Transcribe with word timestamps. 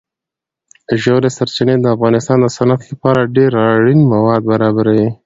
ژورې 1.01 1.29
سرچینې 1.37 1.75
د 1.79 1.85
افغانستان 1.95 2.37
د 2.41 2.45
صنعت 2.57 2.81
لپاره 2.91 3.31
ډېر 3.35 3.51
اړین 3.73 3.99
مواد 4.11 4.41
برابروي. 4.51 5.09